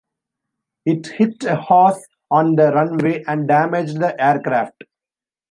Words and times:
It 0.83 1.05
hit 1.05 1.43
a 1.43 1.57
horse 1.57 2.07
on 2.31 2.55
the 2.55 2.73
runway 2.73 3.23
and 3.27 3.47
damaged 3.47 3.99
the 3.99 4.19
aircraft. 4.19 4.85